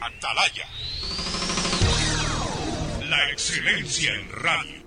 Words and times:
Atalaya. 0.00 0.66
La 3.08 3.30
excelencia 3.30 4.14
en 4.14 4.32
radio. 4.32 4.82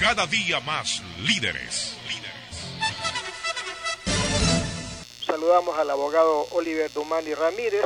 Cada 0.00 0.26
día 0.26 0.58
más 0.60 1.00
líderes. 1.20 1.96
Saludamos 5.24 5.78
al 5.78 5.90
abogado 5.90 6.46
Oliver 6.52 6.90
Dumani 6.92 7.34
Ramírez. 7.34 7.84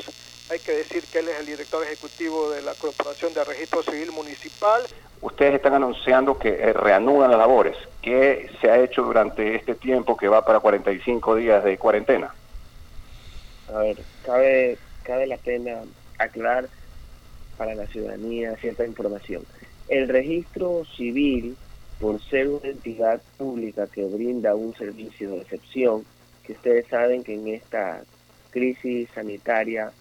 Hay 0.51 0.61
que 0.61 0.73
decir 0.73 1.05
que 1.13 1.19
él 1.19 1.29
es 1.29 1.41
el 1.41 1.47
director 1.47 1.85
ejecutivo 1.85 2.51
de 2.51 2.63
la 2.63 2.75
Corporación 2.75 3.35
de 3.35 3.45
Registro 3.45 3.83
Civil 3.83 4.11
Municipal. 4.13 4.83
Ustedes 5.21 5.57
están 5.57 5.75
anunciando 5.75 6.39
que 6.39 6.49
eh, 6.49 6.73
reanudan 6.73 7.31
las 7.31 7.39
labores. 7.39 7.77
¿Qué 8.01 8.51
se 8.63 8.71
ha 8.71 8.79
hecho 8.79 9.03
durante 9.03 9.57
este 9.57 9.75
tiempo 9.75 10.17
que 10.17 10.29
va 10.29 10.45
para 10.45 10.61
45 10.61 11.37
días 11.37 11.63
de 11.63 11.77
cuarentena? 11.77 12.35
A 13.69 13.79
ver, 13.79 13.99
cabe, 14.25 14.79
cabe 15.05 15.27
la 15.27 15.37
pena 15.37 15.83
aclarar 16.23 16.69
para 17.57 17.75
la 17.75 17.87
ciudadanía 17.87 18.57
cierta 18.57 18.87
información. 18.87 19.45
El 19.89 20.09
registro 20.09 20.85
civil, 20.97 21.57
por 21.99 22.23
ser 22.23 22.49
una 22.49 22.69
entidad 22.69 23.21
pública 23.37 23.87
que 23.87 24.05
brinda 24.05 24.55
un 24.55 24.75
servicio 24.75 25.31
de 25.33 25.39
excepción, 25.39 26.05
que 26.45 26.53
ustedes 26.53 26.87
saben 26.87 27.23
que 27.23 27.35
en 27.35 27.49
esta 27.49 28.03
crisis 28.51 29.09
sanitaria 29.15 29.93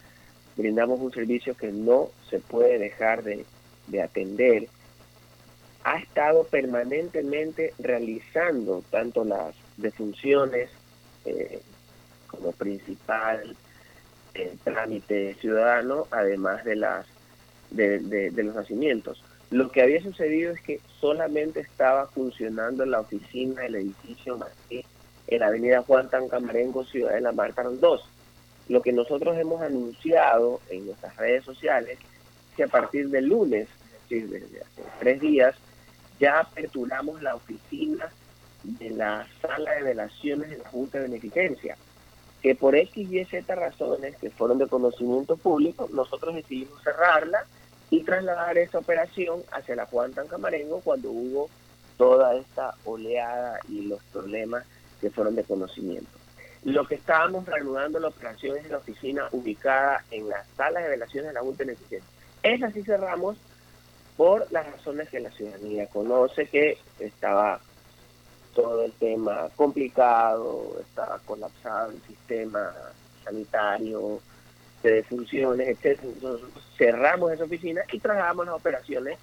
brindamos 0.55 1.00
un 1.00 1.12
servicio 1.12 1.55
que 1.55 1.72
no 1.72 2.09
se 2.30 2.40
puede 2.40 2.78
dejar 2.80 3.23
de, 3.23 3.45
atender, 4.02 4.67
ha 5.84 5.98
estado 5.98 6.44
permanentemente 6.44 7.73
realizando 7.80 8.84
tanto 8.92 9.23
las 9.23 9.56
defunciones 9.78 10.70
eh, 11.26 11.62
como 12.28 12.52
principal 12.52 13.56
eh, 14.39 14.57
trámite 14.63 15.36
ciudadano, 15.36 16.08
además 16.11 16.64
de 16.64 16.75
las 16.75 17.05
de, 17.72 18.31
los 18.36 18.55
nacimientos. 18.55 19.23
Lo 19.52 19.72
que 19.72 19.81
había 19.81 20.02
sucedido 20.02 20.52
es 20.52 20.61
que 20.61 20.80
solamente 21.00 21.59
estaba 21.59 22.08
funcionando 22.08 22.86
la 22.86 22.99
oficina 22.99 23.61
del 23.61 23.75
edificio 23.75 24.38
Martí 24.38 24.86
en 25.27 25.39
la 25.39 25.47
avenida 25.47 25.83
Juan 25.83 26.09
Tancamarengo, 26.09 26.86
Ciudad 26.86 27.14
de 27.14 27.22
la 27.22 27.31
Marca 27.31 27.64
2. 27.64 28.09
Lo 28.69 28.81
que 28.81 28.94
nosotros 28.94 29.38
hemos 29.38 29.61
anunciado 29.61 30.61
en 30.69 30.86
nuestras 30.86 31.16
redes 31.17 31.44
sociales 31.44 31.97
es 31.99 32.55
que 32.55 32.64
a 32.64 32.67
partir 32.67 33.09
del 33.09 33.25
lunes, 33.25 33.67
desde 34.09 34.38
hace 34.38 34.83
tres 34.99 35.21
días, 35.21 35.55
ya 36.19 36.39
aperturamos 36.39 37.21
la 37.21 37.36
oficina 37.36 38.09
de 38.64 38.89
la 38.92 39.27
sala 39.42 39.73
de 39.73 39.83
velaciones 39.83 40.49
de 40.49 40.58
la 40.58 40.69
Junta 40.69 40.99
de 40.99 41.05
Beneficencia 41.05 41.77
que 42.42 42.56
por 42.56 42.76
X 42.76 43.12
y 43.12 43.26
Z 43.26 43.54
razones 43.56 44.16
que 44.18 44.30
fueron 44.30 44.58
de 44.58 44.68
conocimiento 44.68 45.36
público, 45.38 45.90
nosotros 45.92 46.36
decidimos 46.36 46.82
cerrarla 46.84 47.45
y 47.90 48.04
trasladar 48.04 48.58
esa 48.58 48.80
operación 48.80 49.42
hacia 49.52 49.76
la 49.76 49.86
Juan 49.86 50.14
Tancamarengo 50.14 50.80
cuando 50.82 51.10
hubo 51.10 51.50
toda 51.98 52.36
esta 52.36 52.76
oleada 52.86 53.60
y 53.67 53.82
los 53.82 54.02
problemas 54.06 54.64
que 55.02 55.10
fueron 55.10 55.36
de 55.36 55.44
conocimiento. 55.44 56.10
Lo 56.64 56.86
que 56.86 56.95
estábamos 56.95 57.45
reanudando 57.45 58.00
la 58.00 58.10
operación 58.10 58.58
es 58.58 58.66
en 58.66 58.72
la 58.72 58.78
oficina 58.78 59.28
ubicada 59.32 60.04
en 60.12 60.28
la 60.28 60.44
sala 60.58 60.82
de 60.82 60.90
velaciones 60.90 61.30
de 61.30 61.34
la 61.34 61.42
Junta 61.42 61.64
de 61.64 61.78
Esa 62.44 62.72
sí 62.72 62.84
cerramos 62.84 63.38
por 64.17 64.52
las 64.52 64.70
razones 64.70 65.08
que 65.10 65.22
la 65.22 65.32
ciudadanía 65.32 65.88
conoce, 65.88 66.48
que 66.48 66.78
estaba 67.00 67.60
todo 68.53 68.83
el 68.83 68.92
tema 68.94 69.50
complicado, 69.55 70.75
estaba 70.80 71.19
colapsado 71.19 71.92
el 71.92 72.02
sistema 72.03 72.73
sanitario, 73.23 74.19
de 74.83 74.94
defunciones, 74.94 75.67
etc. 75.67 76.02
Nosotros 76.22 76.52
cerramos 76.77 77.31
esa 77.31 77.44
oficina 77.44 77.81
y 77.92 78.00
trasladamos 78.00 78.45
las 78.45 78.55
operaciones 78.55 79.17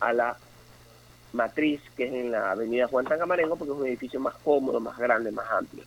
a 0.00 0.12
la 0.12 0.36
matriz, 1.32 1.80
que 1.96 2.06
es 2.06 2.12
en 2.12 2.32
la 2.32 2.52
avenida 2.52 2.88
Juan 2.88 3.06
Tancamarengo, 3.06 3.56
porque 3.56 3.72
es 3.72 3.78
un 3.78 3.86
edificio 3.86 4.20
más 4.20 4.34
cómodo, 4.36 4.80
más 4.80 4.96
grande, 4.98 5.30
más 5.30 5.50
amplio. 5.50 5.84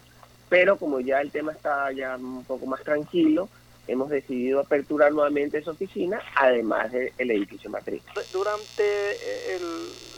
Pero 0.47 0.78
como 0.78 1.00
ya 1.00 1.22
el 1.22 1.31
tema 1.31 1.51
está 1.51 1.91
ya 1.91 2.16
un 2.16 2.44
poco 2.44 2.66
más 2.66 2.84
tranquilo, 2.84 3.50
hemos 3.89 4.09
decidido 4.09 4.59
aperturar 4.59 5.11
nuevamente 5.11 5.57
esa 5.57 5.72
oficina, 5.72 6.22
además 6.35 6.91
del 6.91 7.31
edificio 7.31 7.69
matriz. 7.69 8.01
Durante 8.31 8.83
eh, 8.83 9.59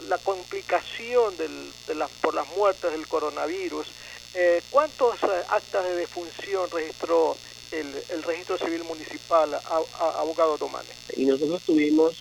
la 0.07 0.17
complicación 0.17 1.35
del, 1.37 1.71
de 1.87 1.95
las, 1.95 2.11
por 2.11 2.35
las 2.35 2.47
muertes 2.55 2.91
del 2.91 3.07
coronavirus, 3.07 3.87
eh, 4.33 4.61
¿cuántos 4.69 5.23
eh, 5.23 5.27
actas 5.49 5.85
de 5.85 5.95
defunción 5.95 6.69
registró 6.71 7.37
el, 7.71 8.23
registro 8.23 8.57
civil 8.57 8.83
municipal, 8.83 9.53
a, 9.53 10.19
abogado 10.19 10.57
Tomane? 10.57 10.89
Y 11.15 11.25
nosotros 11.25 11.63
tuvimos, 11.63 12.17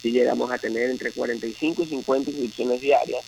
si 0.00 0.12
llegamos 0.12 0.50
a 0.50 0.58
tener 0.58 0.90
entre 0.90 1.12
45 1.12 1.82
y 1.82 1.86
50 1.86 2.30
inscripciones 2.30 2.80
diarias, 2.80 3.24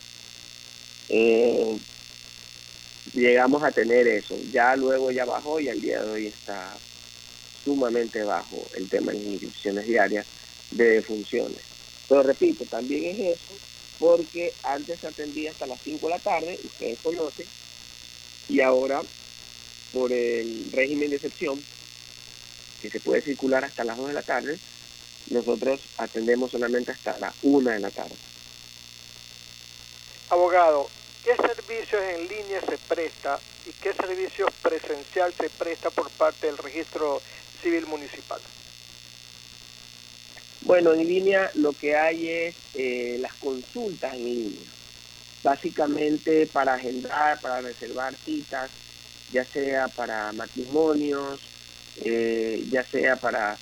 llegamos 3.13 3.63
a 3.63 3.71
tener 3.71 4.07
eso. 4.07 4.37
Ya 4.51 4.75
luego 4.75 5.11
ya 5.11 5.25
bajó 5.25 5.59
y 5.59 5.69
al 5.69 5.81
día 5.81 6.01
de 6.01 6.09
hoy 6.09 6.27
está 6.27 6.77
sumamente 7.63 8.23
bajo 8.23 8.65
el 8.75 8.89
tema 8.89 9.11
de 9.11 9.19
inscripciones 9.19 9.85
diarias 9.85 10.25
de 10.71 10.85
defunciones. 10.85 11.59
Pero 12.07 12.23
repito, 12.23 12.65
también 12.65 13.05
es 13.05 13.37
eso, 13.37 13.53
porque 13.99 14.53
antes 14.63 14.99
se 14.99 15.07
atendía 15.07 15.51
hasta 15.51 15.67
las 15.67 15.79
5 15.81 16.07
de 16.07 16.13
la 16.13 16.19
tarde, 16.19 16.59
ustedes 16.63 16.99
conocen, 16.99 17.45
y 18.47 18.61
ahora 18.61 19.01
por 19.93 20.11
el 20.11 20.71
régimen 20.71 21.09
de 21.09 21.17
excepción, 21.17 21.61
que 22.81 22.89
se 22.89 22.99
puede 22.99 23.21
circular 23.21 23.65
hasta 23.65 23.83
las 23.83 23.97
2 23.97 24.07
de 24.07 24.13
la 24.13 24.21
tarde, 24.21 24.57
nosotros 25.29 25.81
atendemos 25.97 26.51
solamente 26.51 26.91
hasta 26.91 27.19
las 27.19 27.35
1 27.43 27.69
de 27.71 27.79
la 27.79 27.91
tarde. 27.91 28.15
Abogado, 30.29 30.89
¿Qué 31.23 31.35
servicios 31.35 32.01
en 32.01 32.27
línea 32.27 32.61
se 32.61 32.77
presta 32.87 33.41
y 33.65 33.73
qué 33.73 33.93
servicios 33.93 34.49
presencial 34.61 35.33
se 35.37 35.49
presta 35.49 35.91
por 35.91 36.11
parte 36.11 36.47
del 36.47 36.57
registro 36.57 37.21
civil 37.61 37.85
municipal? 37.87 38.41
Bueno, 40.61 40.93
en 40.93 41.05
línea 41.07 41.51
lo 41.55 41.73
que 41.73 41.95
hay 41.95 42.29
es 42.29 42.55
eh, 42.73 43.17
las 43.19 43.33
consultas 43.35 44.13
en 44.13 44.23
línea. 44.23 44.73
Básicamente 45.43 46.47
para 46.47 46.75
agendar, 46.75 47.39
para 47.41 47.61
reservar 47.61 48.17
citas, 48.23 48.71
ya 49.29 49.45
sea 49.45 49.87
para 49.89 50.31
matrimonios, 50.33 51.41
eh, 51.95 52.63
ya 52.69 52.85
sea 52.91 53.17
para 53.17 53.59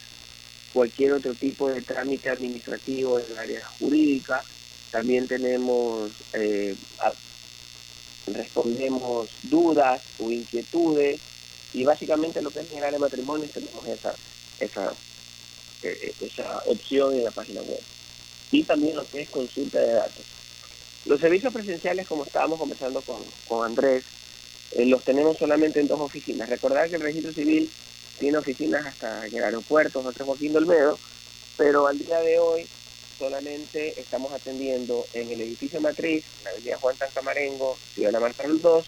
cualquier 0.71 1.13
otro 1.13 1.35
tipo 1.35 1.69
de 1.69 1.81
trámite 1.81 2.29
administrativo 2.29 3.19
en 3.19 3.31
el 3.31 3.37
área 3.37 3.65
jurídica. 3.79 4.43
También 4.91 5.27
tenemos 5.27 6.11
eh, 6.33 6.75
respondemos 8.33 9.29
dudas 9.43 10.01
o 10.19 10.31
inquietudes 10.31 11.19
y 11.73 11.83
básicamente 11.83 12.41
lo 12.41 12.49
que 12.49 12.59
es 12.59 12.69
generar 12.69 12.93
el 12.93 12.99
matrimonio 12.99 13.47
tenemos 13.53 13.85
esa, 13.87 14.13
esa, 14.59 14.91
eh, 15.83 15.97
eh, 16.01 16.13
esa 16.21 16.59
opción 16.65 17.15
en 17.15 17.23
la 17.23 17.31
página 17.31 17.61
web. 17.61 17.81
Y 18.51 18.63
también 18.63 18.95
lo 18.95 19.05
que 19.05 19.21
es 19.21 19.29
consulta 19.29 19.79
de 19.79 19.93
datos. 19.93 20.25
Los 21.05 21.19
servicios 21.19 21.53
presenciales, 21.53 22.07
como 22.07 22.23
estábamos 22.23 22.59
conversando 22.59 23.01
con, 23.01 23.21
con 23.47 23.65
Andrés, 23.65 24.03
eh, 24.71 24.85
los 24.85 25.03
tenemos 25.03 25.37
solamente 25.37 25.79
en 25.79 25.87
dos 25.87 25.99
oficinas. 25.99 26.49
Recordar 26.49 26.89
que 26.89 26.95
el 26.95 27.01
registro 27.01 27.33
civil 27.33 27.69
tiene 28.19 28.37
oficinas 28.37 28.85
hasta 28.85 29.27
en 29.27 29.35
el 29.35 29.43
aeropuerto, 29.43 30.01
José 30.01 30.23
Joaquín 30.23 30.53
Dolmedo, 30.53 30.97
pero 31.57 31.87
al 31.87 31.97
día 31.97 32.19
de 32.19 32.39
hoy 32.39 32.67
solamente 33.17 33.99
estamos 33.99 34.31
atendiendo 34.31 35.05
en 35.13 35.29
el 35.31 35.41
edificio 35.41 35.81
matriz, 35.81 36.25
en 36.39 36.43
la 36.43 36.49
avenida 36.51 36.77
Juan 36.77 36.95
Tancamarengo, 36.97 37.75
Ciudad 37.93 38.09
de 38.09 38.13
la 38.13 38.19
Marta 38.19 38.43
2, 38.47 38.85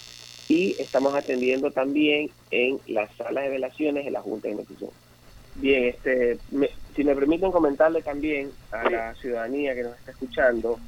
y 0.49 0.75
estamos 0.81 1.15
atendiendo 1.15 1.71
también 1.71 2.29
en 2.51 2.79
las 2.87 3.13
salas 3.15 3.43
de 3.43 3.49
velaciones 3.49 4.05
de 4.05 4.11
la 4.11 4.21
Junta 4.21 4.47
de 4.47 4.51
Investigación. 4.51 4.91
Bien, 5.55 5.85
este, 5.85 6.37
si 6.95 7.03
me 7.03 7.15
permiten 7.15 7.51
comentarle 7.51 8.01
también 8.01 8.51
a 8.71 8.89
la 8.89 9.15
ciudadanía 9.15 9.75
que 9.75 9.83
nos 9.83 9.97
está 9.97 10.11
escuchando, 10.11 10.79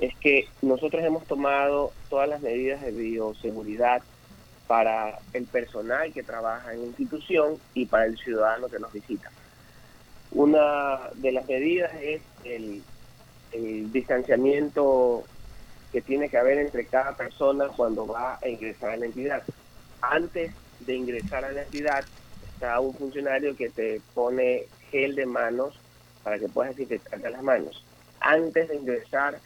es 0.00 0.14
que 0.16 0.46
nosotros 0.62 1.02
hemos 1.04 1.26
tomado 1.26 1.92
todas 2.08 2.28
las 2.28 2.40
medidas 2.40 2.80
de 2.80 2.92
bioseguridad 2.92 4.02
para 4.66 5.18
el 5.32 5.46
personal 5.46 6.12
que 6.12 6.22
trabaja 6.22 6.72
en 6.72 6.80
la 6.80 6.86
institución 6.86 7.58
y 7.74 7.86
para 7.86 8.06
el 8.06 8.16
ciudadano 8.16 8.68
que 8.68 8.78
nos 8.78 8.92
visita. 8.92 9.30
Una 10.32 11.00
de 11.14 11.32
las 11.32 11.46
medidas 11.48 11.90
es 12.00 12.22
el, 12.44 12.82
distanciamiento 13.52 15.24
que 15.92 16.00
tiene 16.00 16.28
que 16.28 16.38
haber 16.38 16.58
entre 16.58 16.86
cada 16.86 17.16
persona 17.16 17.68
cuando 17.68 18.06
va 18.06 18.38
a 18.40 18.48
ingresar 18.48 18.90
a 18.90 18.96
la 18.96 19.06
entidad. 19.06 19.42
Antes 20.00 20.52
de 20.80 20.94
ingresar 20.94 21.44
a 21.44 21.52
la 21.52 21.62
entidad 21.62 22.04
está 22.54 22.80
un 22.80 22.94
funcionario 22.94 23.56
que 23.56 23.70
te 23.70 24.00
pone 24.14 24.66
gel 24.90 25.14
de 25.14 25.26
manos 25.26 25.78
para 26.22 26.38
que 26.38 26.48
puedas 26.48 26.76
desinfectarte 26.76 27.30
las 27.30 27.42
manos. 27.42 27.84
Antes 28.20 28.68
de 28.68 28.76
ingresar 28.76 29.40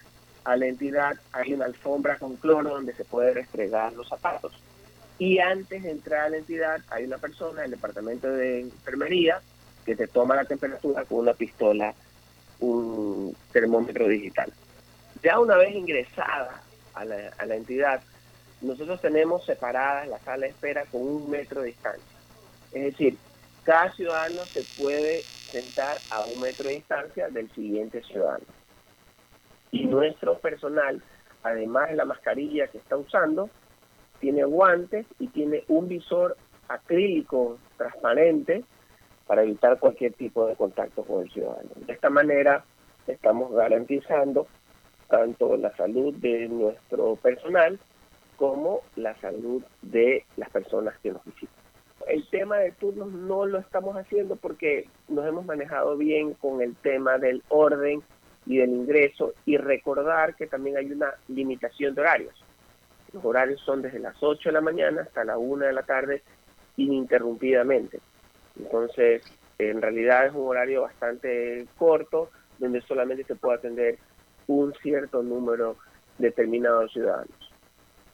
a 0.44 0.56
la 0.56 0.66
entidad 0.66 1.14
hay 1.32 1.54
una 1.54 1.64
alfombra 1.64 2.18
con 2.18 2.36
cloro 2.36 2.70
donde 2.70 2.94
se 2.94 3.04
puede 3.04 3.32
restregar 3.32 3.92
los 3.94 4.08
zapatos. 4.08 4.52
Y 5.18 5.38
antes 5.38 5.82
de 5.82 5.90
entrar 5.90 6.26
a 6.26 6.28
la 6.30 6.38
entidad 6.38 6.80
hay 6.90 7.04
una 7.04 7.18
persona 7.18 7.62
del 7.62 7.70
departamento 7.70 8.28
de 8.28 8.60
enfermería 8.60 9.40
que 9.86 9.94
te 9.94 10.08
toma 10.08 10.34
la 10.34 10.44
temperatura 10.44 11.04
con 11.04 11.20
una 11.20 11.34
pistola, 11.34 11.94
un 12.60 13.34
termómetro 13.54 14.08
digital. 14.08 14.52
Ya 15.22 15.38
una 15.38 15.56
vez 15.56 15.74
ingresada 15.74 16.60
a 16.92 17.04
la, 17.04 17.54
entidad, 17.54 18.02
nosotros 18.60 19.00
tenemos 19.00 19.46
separadas 19.46 20.08
la 20.08 20.18
sala 20.18 20.46
de 20.46 20.52
espera 20.52 20.84
con 20.90 21.00
un 21.00 21.30
metro 21.30 21.62
de 21.62 21.68
distancia. 21.68 22.18
Es 22.72 22.82
decir, 22.82 23.16
cada 23.62 23.92
ciudadano 23.92 24.44
se 24.44 24.62
puede 24.76 25.22
sentar 25.22 25.96
a 26.10 26.24
un 26.26 26.40
metro 26.40 26.68
de 26.68 26.74
distancia 26.74 27.28
del 27.28 27.48
siguiente 27.52 28.02
ciudadano. 28.02 28.44
Y 29.70 29.86
nuestro 29.86 30.38
personal, 30.38 31.00
además 31.42 31.90
de 31.90 31.96
la 31.96 32.04
mascarilla 32.04 32.66
que 32.66 32.78
está 32.78 32.96
usando, 32.96 33.48
tiene 34.20 34.44
guantes 34.44 35.06
y 35.18 35.28
tiene 35.28 35.64
un 35.68 35.88
visor 35.88 36.36
acrílico 36.68 37.58
transparente 37.76 38.64
para 39.26 39.42
evitar 39.42 39.78
cualquier 39.78 40.12
tipo 40.14 40.46
de 40.46 40.56
contacto 40.56 41.04
con 41.04 41.22
el 41.22 41.30
ciudadano. 41.30 41.70
De 41.76 41.92
esta 41.92 42.10
manera 42.10 42.64
estamos 43.12 43.52
garantizando 43.52 44.46
tanto 45.08 45.56
la 45.56 45.74
salud 45.76 46.14
de 46.14 46.48
nuestro 46.48 47.16
personal 47.16 47.78
como 48.36 48.80
la 48.96 49.14
salud 49.20 49.62
de 49.82 50.24
las 50.36 50.50
personas 50.50 50.98
que 50.98 51.12
nos 51.12 51.24
visitan. 51.24 51.54
El 52.08 52.28
tema 52.28 52.58
de 52.58 52.72
turnos 52.72 53.12
no 53.12 53.46
lo 53.46 53.58
estamos 53.58 53.96
haciendo 53.96 54.36
porque 54.36 54.88
nos 55.08 55.26
hemos 55.26 55.44
manejado 55.46 55.96
bien 55.96 56.34
con 56.34 56.60
el 56.60 56.74
tema 56.76 57.18
del 57.18 57.42
orden 57.48 58.02
y 58.46 58.58
del 58.58 58.70
ingreso 58.70 59.32
y 59.46 59.56
recordar 59.56 60.34
que 60.34 60.46
también 60.46 60.76
hay 60.76 60.90
una 60.92 61.14
limitación 61.28 61.94
de 61.94 62.02
horarios. 62.02 62.44
Los 63.12 63.24
horarios 63.24 63.60
son 63.60 63.80
desde 63.80 64.00
las 64.00 64.20
8 64.22 64.48
de 64.48 64.52
la 64.52 64.60
mañana 64.60 65.02
hasta 65.02 65.24
la 65.24 65.38
1 65.38 65.66
de 65.66 65.72
la 65.72 65.82
tarde 65.82 66.22
ininterrumpidamente. 66.76 68.00
Entonces, 68.58 69.22
en 69.58 69.80
realidad 69.80 70.26
es 70.26 70.34
un 70.34 70.48
horario 70.48 70.82
bastante 70.82 71.66
corto 71.78 72.30
donde 72.64 72.82
solamente 72.82 73.24
se 73.24 73.34
puede 73.34 73.58
atender 73.58 73.98
un 74.46 74.72
cierto 74.82 75.22
número 75.22 75.76
determinado 76.18 76.80
de 76.80 76.88
ciudadanos. 76.88 77.52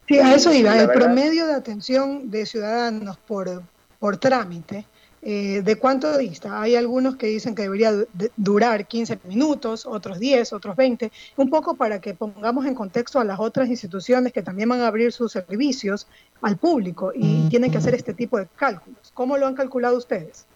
Sí, 0.08 0.18
a 0.18 0.34
eso 0.34 0.52
iba. 0.52 0.78
El 0.78 0.88
promedio 0.88 1.46
de 1.46 1.54
atención 1.54 2.30
de 2.30 2.44
ciudadanos 2.44 3.16
por, 3.18 3.62
por 3.98 4.16
trámite, 4.16 4.86
eh, 5.22 5.62
¿de 5.62 5.76
cuánto 5.76 6.16
dista? 6.16 6.60
Hay 6.60 6.74
algunos 6.74 7.16
que 7.16 7.26
dicen 7.26 7.54
que 7.54 7.62
debería 7.62 7.92
durar 8.36 8.86
15 8.86 9.20
minutos, 9.24 9.86
otros 9.86 10.18
10, 10.18 10.52
otros 10.52 10.74
20, 10.74 11.12
un 11.36 11.50
poco 11.50 11.74
para 11.74 12.00
que 12.00 12.14
pongamos 12.14 12.66
en 12.66 12.74
contexto 12.74 13.20
a 13.20 13.24
las 13.24 13.38
otras 13.38 13.68
instituciones 13.68 14.32
que 14.32 14.42
también 14.42 14.68
van 14.68 14.80
a 14.80 14.86
abrir 14.86 15.12
sus 15.12 15.30
servicios 15.30 16.08
al 16.40 16.56
público 16.56 17.12
y 17.14 17.48
tienen 17.48 17.70
que 17.70 17.78
hacer 17.78 17.94
este 17.94 18.14
tipo 18.14 18.38
de 18.38 18.48
cálculos. 18.56 19.12
¿Cómo 19.14 19.36
lo 19.36 19.46
han 19.46 19.54
calculado 19.54 19.96
ustedes? 19.96 20.46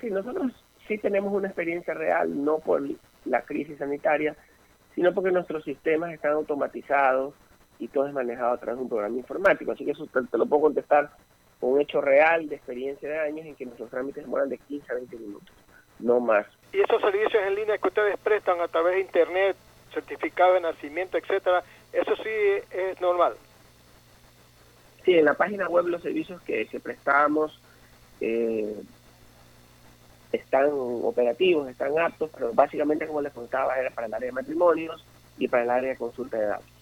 Sí, 0.00 0.10
nosotros 0.10 0.52
sí 0.86 0.98
tenemos 0.98 1.32
una 1.32 1.48
experiencia 1.48 1.94
real, 1.94 2.44
no 2.44 2.58
por 2.58 2.82
la 3.24 3.42
crisis 3.42 3.78
sanitaria, 3.78 4.36
sino 4.94 5.12
porque 5.12 5.30
nuestros 5.30 5.64
sistemas 5.64 6.12
están 6.12 6.32
automatizados, 6.32 7.34
y 7.78 7.88
todo 7.88 8.06
es 8.06 8.14
manejado 8.14 8.52
a 8.52 8.58
través 8.58 8.78
de 8.78 8.82
un 8.82 8.88
programa 8.88 9.16
informático. 9.16 9.72
Así 9.72 9.84
que 9.84 9.90
eso 9.92 10.06
te, 10.06 10.38
lo 10.38 10.46
puedo 10.46 10.62
contestar 10.62 11.10
con 11.60 11.72
un 11.72 11.80
hecho 11.80 12.00
real 12.00 12.48
de 12.48 12.56
experiencia 12.56 13.08
de 13.08 13.18
años 13.18 13.46
en 13.46 13.54
que 13.54 13.64
nuestros 13.64 13.90
trámites 13.90 14.24
demoran 14.24 14.48
de 14.48 14.58
15 14.58 14.92
a 14.92 14.94
20 14.96 15.16
minutos, 15.16 15.54
no 16.00 16.20
más. 16.20 16.46
¿Y 16.72 16.80
esos 16.80 17.00
servicios 17.00 17.42
en 17.46 17.54
línea 17.54 17.78
que 17.78 17.88
ustedes 17.88 18.18
prestan 18.18 18.60
a 18.60 18.68
través 18.68 18.94
de 18.94 19.00
Internet, 19.00 19.56
certificado 19.92 20.54
de 20.54 20.60
nacimiento, 20.60 21.16
etcétera, 21.16 21.62
eso 21.92 22.14
sí 22.16 22.30
es 22.70 23.00
normal? 23.00 23.34
Sí, 25.04 25.14
en 25.14 25.24
la 25.24 25.34
página 25.34 25.68
web 25.68 25.86
los 25.86 26.02
servicios 26.02 26.42
que, 26.42 26.66
que 26.66 26.80
prestamos 26.80 27.60
eh, 28.20 28.82
están 30.32 30.70
operativos, 30.72 31.68
están 31.68 31.98
aptos, 31.98 32.30
pero 32.32 32.52
básicamente, 32.52 33.06
como 33.06 33.22
les 33.22 33.32
contaba, 33.32 33.78
era 33.78 33.90
para 33.90 34.06
el 34.06 34.14
área 34.14 34.26
de 34.26 34.32
matrimonios 34.32 35.04
y 35.38 35.48
para 35.48 35.62
el 35.62 35.70
área 35.70 35.90
de 35.90 35.96
consulta 35.96 36.36
de 36.36 36.46
datos 36.46 36.76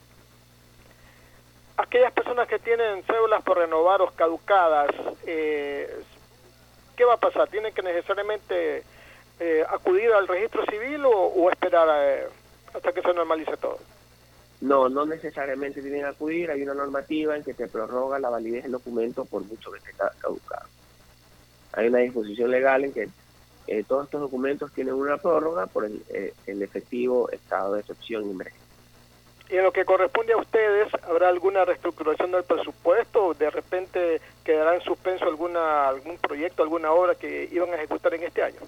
aquellas 1.76 2.12
personas 2.12 2.48
que 2.48 2.58
tienen 2.58 3.02
cédulas 3.04 3.42
por 3.42 3.58
renovar 3.58 4.02
o 4.02 4.10
caducadas, 4.10 4.90
eh, 5.26 5.88
¿qué 6.96 7.04
va 7.04 7.14
a 7.14 7.20
pasar? 7.20 7.48
¿Tienen 7.48 7.74
que 7.74 7.82
necesariamente 7.82 8.82
eh, 9.40 9.64
acudir 9.68 10.12
al 10.12 10.28
registro 10.28 10.64
civil 10.66 11.04
o, 11.06 11.50
esperar 11.50 11.88
eh, 11.92 12.26
hasta 12.72 12.92
que 12.92 13.02
se 13.02 13.12
normalice 13.12 13.56
todo? 13.56 13.78
No, 14.60 14.88
no 14.88 15.04
necesariamente 15.04 15.82
tienen 15.82 16.02
que 16.02 16.06
acudir. 16.06 16.50
Hay 16.50 16.62
una 16.62 16.74
normativa 16.74 17.36
en 17.36 17.44
que 17.44 17.54
te 17.54 17.68
prorroga 17.68 18.18
la 18.18 18.30
validez 18.30 18.62
del 18.62 18.72
documento 18.72 19.24
por 19.24 19.44
mucho 19.44 19.70
que 19.72 19.78
esté 19.78 19.92
caducado. 19.92 20.66
Hay 21.72 21.88
una 21.88 21.98
disposición 21.98 22.50
legal 22.50 22.84
en 22.84 22.92
que 22.92 23.08
todos 23.88 24.04
estos 24.04 24.20
documentos 24.20 24.72
tienen 24.72 24.94
una 24.94 25.16
prórroga 25.16 25.66
por 25.66 25.84
el, 25.84 26.02
el 26.46 26.62
efectivo 26.62 27.30
estado 27.30 27.74
de 27.74 27.80
excepción 27.80 28.26
y 28.26 28.30
emergencia. 28.30 28.64
Y 29.50 29.56
en 29.56 29.64
lo 29.64 29.72
que 29.72 29.84
corresponde 29.84 30.32
a 30.32 30.38
ustedes, 30.38 30.88
¿habrá 31.02 31.28
alguna 31.28 31.64
reestructuración 31.64 32.32
del 32.32 32.44
presupuesto? 32.44 33.26
¿O 33.26 33.34
de 33.34 33.50
repente 33.50 34.20
quedará 34.42 34.74
en 34.74 34.80
suspenso 34.80 35.26
alguna, 35.26 35.88
algún 35.88 36.16
proyecto, 36.16 36.62
alguna 36.62 36.92
obra 36.92 37.14
que 37.14 37.48
iban 37.52 37.70
a 37.70 37.76
ejecutar 37.76 38.14
en 38.14 38.22
este 38.22 38.42
año? 38.42 38.60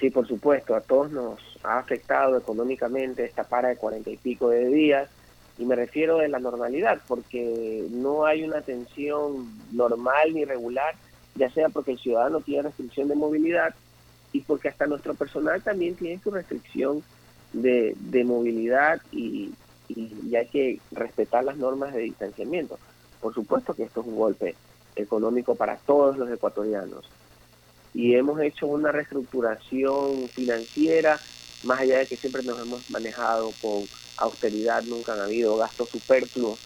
Sí, 0.00 0.10
por 0.10 0.26
supuesto, 0.26 0.74
a 0.74 0.80
todos 0.80 1.10
nos 1.10 1.40
ha 1.64 1.78
afectado 1.78 2.38
económicamente 2.38 3.24
esta 3.24 3.44
para 3.44 3.68
de 3.68 3.76
cuarenta 3.76 4.10
y 4.10 4.16
pico 4.16 4.48
de 4.48 4.66
días, 4.68 5.10
y 5.58 5.64
me 5.64 5.74
refiero 5.74 6.18
de 6.18 6.28
la 6.28 6.38
normalidad, 6.38 7.00
porque 7.06 7.84
no 7.90 8.24
hay 8.24 8.44
una 8.44 8.58
atención 8.58 9.52
normal 9.72 10.32
ni 10.32 10.44
regular, 10.44 10.94
ya 11.38 11.50
sea 11.50 11.68
porque 11.68 11.92
el 11.92 11.98
ciudadano 11.98 12.40
tiene 12.40 12.62
restricción 12.62 13.08
de 13.08 13.14
movilidad 13.14 13.74
y 14.32 14.40
porque 14.40 14.68
hasta 14.68 14.86
nuestro 14.86 15.14
personal 15.14 15.62
también 15.62 15.94
tiene 15.94 16.20
su 16.22 16.30
restricción 16.30 17.02
de, 17.52 17.94
de 17.98 18.24
movilidad 18.24 19.00
y, 19.10 19.52
y, 19.88 20.36
hay 20.36 20.46
que 20.48 20.80
respetar 20.90 21.44
las 21.44 21.56
normas 21.56 21.94
de 21.94 22.00
distanciamiento. 22.00 22.78
Por 23.20 23.32
supuesto 23.32 23.72
que 23.74 23.84
esto 23.84 24.00
es 24.00 24.06
un 24.06 24.16
golpe 24.16 24.54
económico 24.96 25.54
para 25.54 25.76
todos 25.76 26.18
los 26.18 26.30
ecuatorianos. 26.30 27.08
Y 27.94 28.14
hemos 28.14 28.40
hecho 28.40 28.66
una 28.66 28.92
reestructuración 28.92 30.28
financiera, 30.28 31.18
más 31.62 31.80
allá 31.80 31.98
de 31.98 32.06
que 32.06 32.16
siempre 32.16 32.42
nos 32.42 32.60
hemos 32.60 32.90
manejado 32.90 33.50
con 33.62 33.84
austeridad, 34.18 34.82
nunca 34.84 35.14
han 35.14 35.20
habido 35.20 35.56
gastos 35.56 35.88
superfluos. 35.88 36.58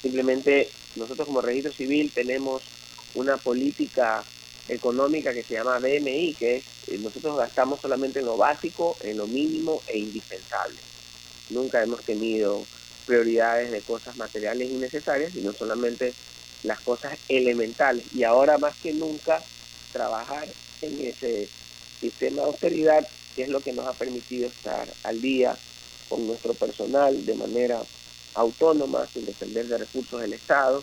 Simplemente 0.00 0.68
nosotros 0.96 1.26
como 1.26 1.40
registro 1.40 1.72
civil 1.72 2.12
tenemos 2.14 2.62
una 3.14 3.36
política 3.36 4.24
económica 4.68 5.32
que 5.32 5.42
se 5.42 5.54
llama 5.54 5.78
BMI, 5.78 6.34
que 6.34 6.56
es 6.56 6.64
eh, 6.88 6.98
nosotros 6.98 7.36
gastamos 7.36 7.80
solamente 7.80 8.20
en 8.20 8.26
lo 8.26 8.36
básico, 8.36 8.96
en 9.00 9.16
lo 9.16 9.26
mínimo 9.26 9.82
e 9.86 9.98
indispensable. 9.98 10.78
Nunca 11.50 11.82
hemos 11.82 12.02
tenido 12.02 12.64
prioridades 13.06 13.70
de 13.70 13.80
cosas 13.82 14.16
materiales 14.16 14.70
innecesarias, 14.70 15.32
sino 15.32 15.52
solamente 15.52 16.14
las 16.62 16.80
cosas 16.80 17.18
elementales. 17.28 18.04
Y 18.14 18.24
ahora 18.24 18.58
más 18.58 18.76
que 18.76 18.92
nunca 18.92 19.42
trabajar 19.92 20.48
en 20.82 21.06
ese 21.06 21.48
sistema 22.00 22.42
de 22.42 22.48
austeridad, 22.48 23.06
que 23.34 23.42
es 23.42 23.48
lo 23.48 23.60
que 23.60 23.72
nos 23.72 23.86
ha 23.86 23.92
permitido 23.92 24.48
estar 24.48 24.86
al 25.02 25.20
día 25.20 25.56
con 26.08 26.26
nuestro 26.26 26.54
personal 26.54 27.24
de 27.24 27.34
manera 27.34 27.80
autónoma, 28.34 29.06
sin 29.12 29.26
depender 29.26 29.66
de 29.66 29.78
recursos 29.78 30.20
del 30.20 30.32
Estado. 30.32 30.82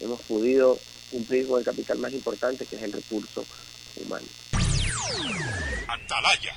Hemos 0.00 0.20
podido 0.22 0.78
cumplir 1.10 1.46
con 1.46 1.58
el 1.58 1.64
capital 1.64 1.98
más 1.98 2.12
importante, 2.12 2.64
que 2.66 2.76
es 2.76 2.82
el 2.82 2.92
recurso 2.92 3.44
humano. 3.96 4.26
Atalaya. 5.88 6.54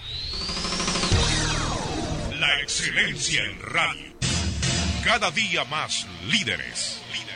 La 2.40 2.62
excelencia 2.62 3.44
en 3.44 3.60
radio. 3.62 4.14
Cada 5.04 5.32
día 5.32 5.66
más 5.66 6.06
líderes. 6.28 7.00
líderes. 7.12 7.33